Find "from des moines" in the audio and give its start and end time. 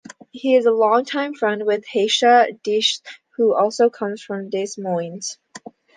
4.23-5.37